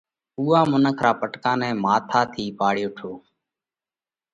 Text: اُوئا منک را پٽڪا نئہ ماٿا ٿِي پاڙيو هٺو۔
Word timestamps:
اُوئا 0.37 0.61
منک 0.71 0.97
را 1.05 1.11
پٽڪا 1.19 1.51
نئہ 1.59 1.69
ماٿا 1.83 2.21
ٿِي 2.33 2.45
پاڙيو 2.59 2.89
هٺو۔ 2.93 3.11